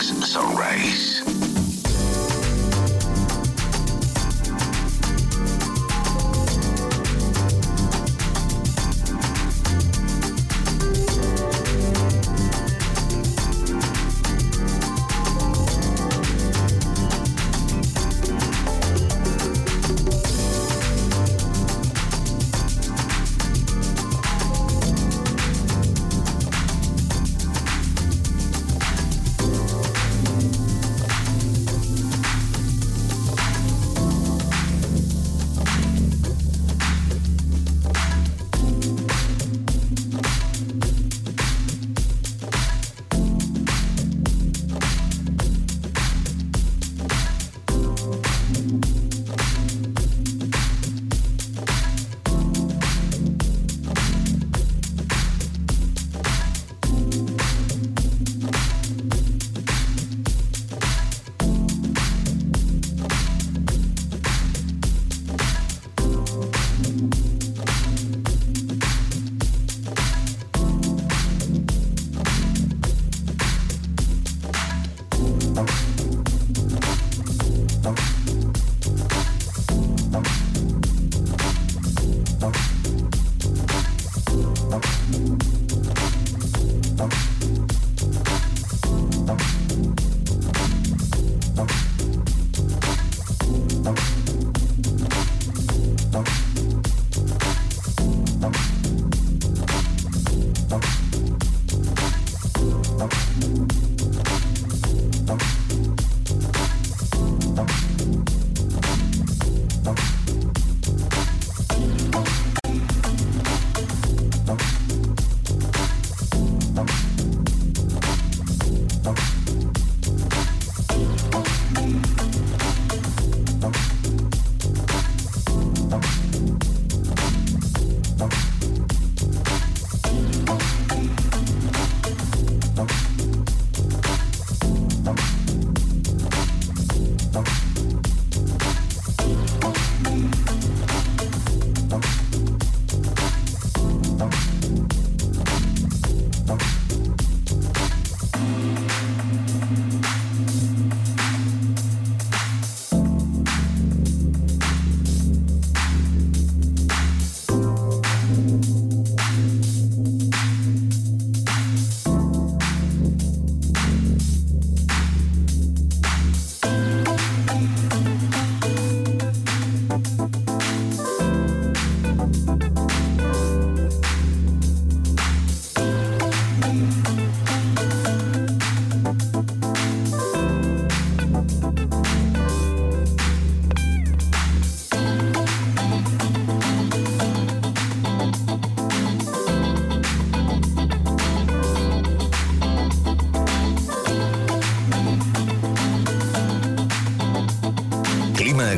Sunrise. 0.00 1.47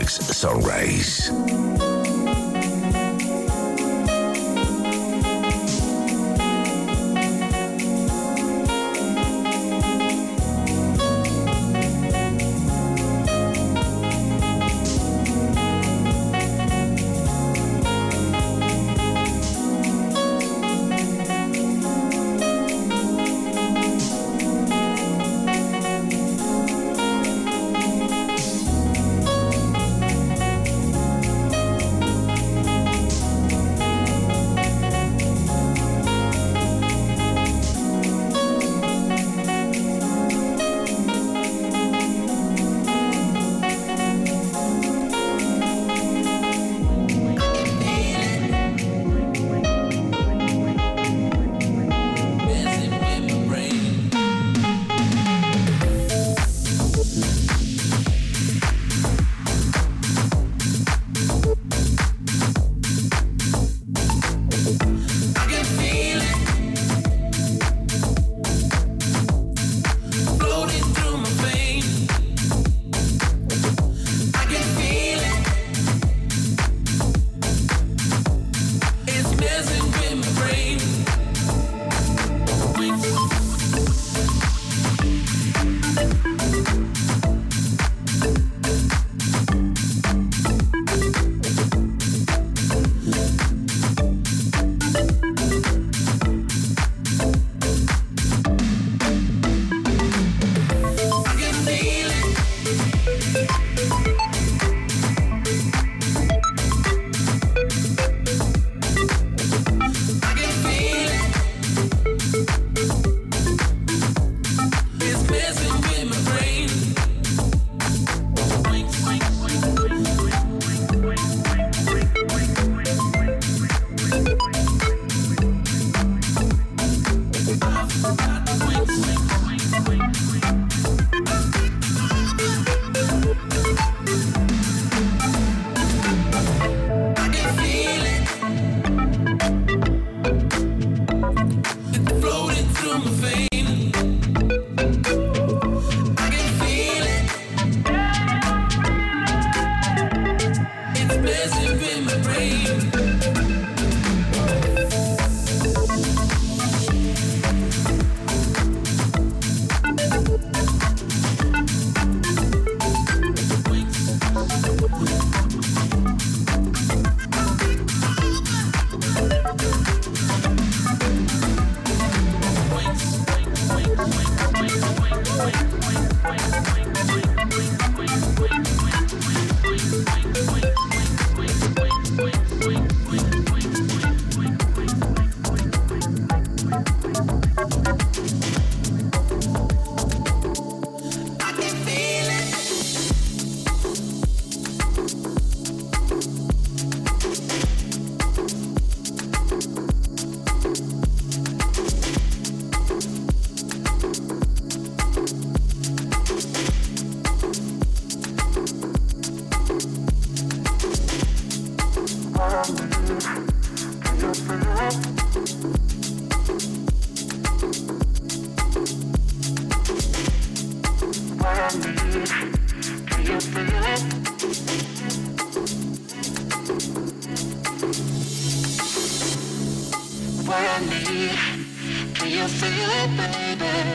Alex 0.00 0.14
Sunrise. 0.34 1.89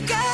Go. 0.00 0.33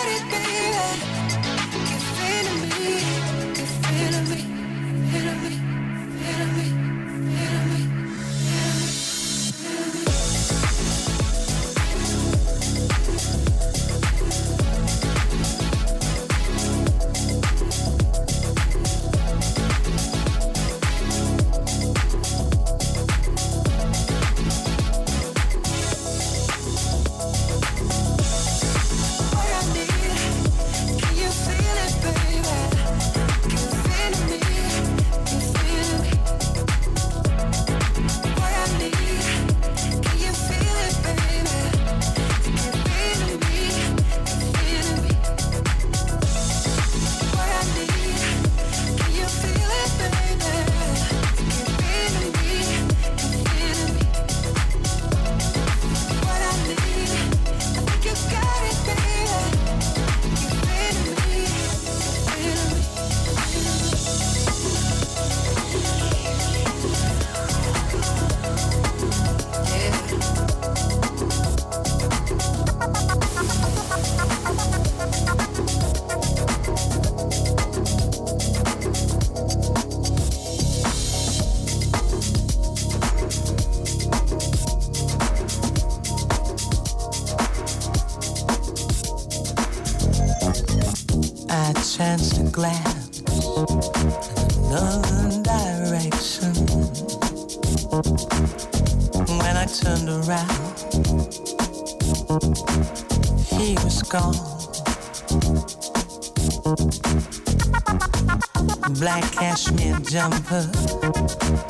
Jumper 110.11 110.67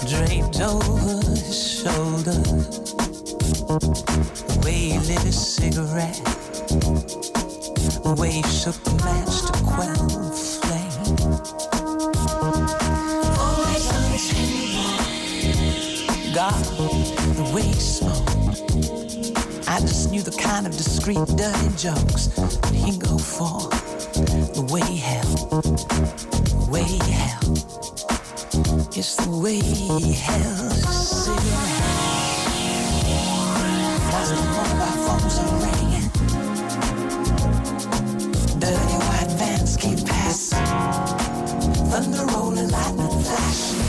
draped 0.08 0.60
over 0.60 1.20
his 1.26 1.82
shoulder. 1.82 2.40
The 4.48 4.60
way 4.64 4.78
he 4.90 4.98
lit 4.98 5.24
a 5.24 5.32
cigarette, 5.32 6.24
the 8.02 8.14
way 8.18 8.30
he 8.30 8.42
shook 8.44 8.82
the 8.84 8.94
match 9.04 9.42
to 9.42 9.52
quell 9.62 10.06
the 10.08 10.30
flame. 10.56 11.20
Always 13.44 13.84
God, 16.34 16.64
the 17.36 17.44
way 17.54 17.62
he 17.62 17.74
smoked. 17.74 18.19
Knew 20.10 20.22
the 20.22 20.32
kind 20.32 20.66
of 20.66 20.76
discreet, 20.76 21.24
dirty 21.36 21.68
jokes 21.76 22.26
that 22.34 22.74
he'd 22.74 23.00
go 23.00 23.16
for. 23.16 23.70
The 24.58 24.66
way 24.72 24.80
he 24.80 24.96
held, 24.96 25.62
the 25.62 26.68
way 26.68 26.82
he 26.82 26.98
held. 26.98 27.58
It's 28.96 29.14
the 29.14 29.30
way 29.30 29.54
he 29.54 29.86
his 29.86 31.08
cigarette. 31.08 31.70
As 34.18 34.30
mobile 34.34 34.98
phones 35.06 35.38
are 35.38 35.54
ringing, 35.62 36.10
dirty 38.58 38.96
white 39.06 39.30
vans 39.38 39.76
keep 39.76 40.04
passing, 40.04 40.66
thunder 41.88 42.26
rolling, 42.32 42.68
lightning 42.68 43.22
flashing. 43.22 43.86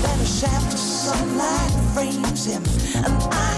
Then 0.00 0.18
a 0.18 0.24
shaft 0.24 0.72
of 0.72 0.78
sunlight 0.78 1.72
frames 1.92 2.46
him, 2.46 2.64
and 3.04 3.12
I 3.34 3.57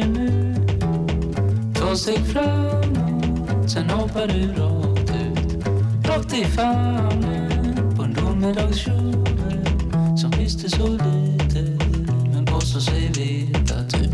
du? 0.00 0.54
Två 1.74 1.96
steg 1.96 2.26
framåt, 2.26 3.70
sen 3.70 3.90
hoppar 3.90 4.26
du 4.26 4.52
rakt 4.52 5.10
ut. 5.10 5.66
Rakt 6.08 6.34
i 6.34 6.44
famnen 6.44 7.94
på 7.96 8.02
en 8.02 8.14
domedagskjol 8.14 9.14
som 10.16 10.30
visste 10.30 10.70
så 10.70 10.88
lite 10.88 11.62
men 12.32 12.46
påstår 12.46 12.80
sig 12.80 13.08
veta 13.08 13.84
typ 13.88 14.13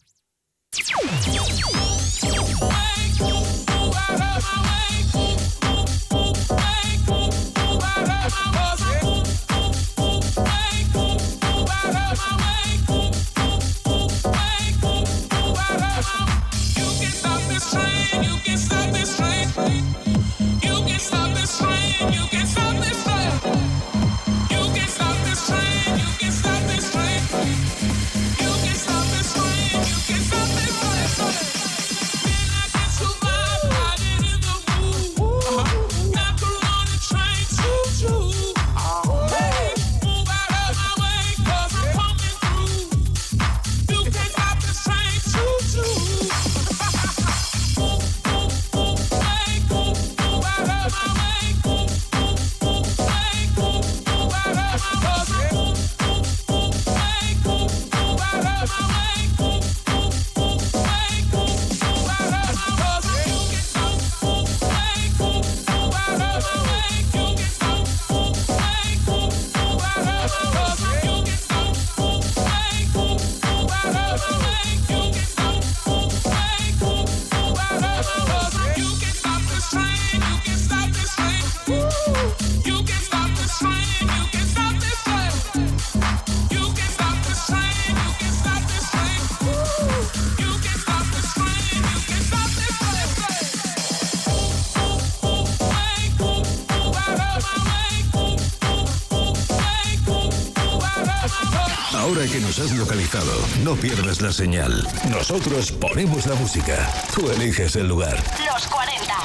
No 103.71 103.77
pierdas 103.77 104.21
la 104.21 104.33
señal. 104.33 104.85
Nosotros 105.09 105.71
ponemos 105.71 106.25
la 106.25 106.35
música. 106.35 106.91
Tú 107.15 107.31
eliges 107.31 107.77
el 107.77 107.87
lugar. 107.87 108.21
Los 108.45 108.67
40. 108.67 109.21